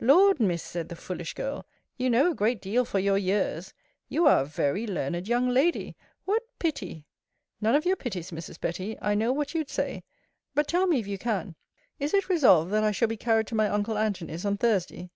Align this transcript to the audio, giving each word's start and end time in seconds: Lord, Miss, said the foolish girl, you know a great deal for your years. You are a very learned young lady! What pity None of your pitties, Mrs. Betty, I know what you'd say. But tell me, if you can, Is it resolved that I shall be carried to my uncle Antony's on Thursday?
Lord, 0.00 0.40
Miss, 0.40 0.62
said 0.62 0.88
the 0.88 0.96
foolish 0.96 1.34
girl, 1.34 1.66
you 1.98 2.08
know 2.08 2.30
a 2.30 2.34
great 2.34 2.62
deal 2.62 2.86
for 2.86 2.98
your 2.98 3.18
years. 3.18 3.74
You 4.08 4.26
are 4.26 4.40
a 4.40 4.44
very 4.46 4.86
learned 4.86 5.28
young 5.28 5.50
lady! 5.50 5.94
What 6.24 6.44
pity 6.58 7.04
None 7.60 7.74
of 7.74 7.84
your 7.84 7.96
pitties, 7.96 8.30
Mrs. 8.30 8.58
Betty, 8.58 8.96
I 9.02 9.14
know 9.14 9.34
what 9.34 9.52
you'd 9.52 9.68
say. 9.68 10.02
But 10.54 10.66
tell 10.66 10.86
me, 10.86 10.98
if 10.98 11.06
you 11.06 11.18
can, 11.18 11.56
Is 12.00 12.14
it 12.14 12.30
resolved 12.30 12.70
that 12.70 12.84
I 12.84 12.90
shall 12.90 13.08
be 13.08 13.18
carried 13.18 13.48
to 13.48 13.54
my 13.54 13.68
uncle 13.68 13.98
Antony's 13.98 14.46
on 14.46 14.56
Thursday? 14.56 15.10